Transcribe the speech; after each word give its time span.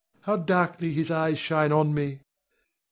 How 0.21 0.35
darkly 0.35 0.93
his 0.93 1.11
eyes 1.11 1.37
shine 1.37 1.71
on 1.71 1.93
me! 1.93 2.21